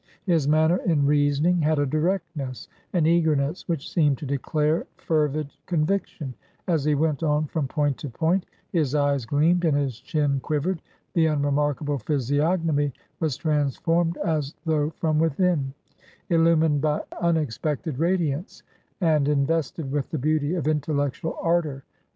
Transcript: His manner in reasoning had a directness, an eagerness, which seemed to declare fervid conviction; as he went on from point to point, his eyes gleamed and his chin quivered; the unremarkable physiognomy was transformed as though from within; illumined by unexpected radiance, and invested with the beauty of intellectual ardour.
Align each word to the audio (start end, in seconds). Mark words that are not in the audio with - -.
His 0.25 0.47
manner 0.47 0.77
in 0.77 1.05
reasoning 1.05 1.61
had 1.61 1.77
a 1.77 1.85
directness, 1.85 2.67
an 2.91 3.05
eagerness, 3.05 3.67
which 3.67 3.87
seemed 3.87 4.17
to 4.17 4.25
declare 4.25 4.87
fervid 4.97 5.51
conviction; 5.67 6.33
as 6.67 6.83
he 6.83 6.95
went 6.95 7.21
on 7.21 7.45
from 7.45 7.67
point 7.67 7.97
to 7.99 8.09
point, 8.09 8.47
his 8.71 8.95
eyes 8.95 9.27
gleamed 9.27 9.63
and 9.63 9.77
his 9.77 9.99
chin 9.99 10.39
quivered; 10.39 10.81
the 11.13 11.27
unremarkable 11.27 11.99
physiognomy 11.99 12.91
was 13.19 13.37
transformed 13.37 14.17
as 14.25 14.55
though 14.65 14.89
from 14.89 15.19
within; 15.19 15.71
illumined 16.31 16.81
by 16.81 17.01
unexpected 17.21 17.99
radiance, 17.99 18.63
and 19.01 19.27
invested 19.27 19.91
with 19.91 20.09
the 20.09 20.17
beauty 20.17 20.55
of 20.55 20.67
intellectual 20.67 21.37
ardour. 21.43 21.83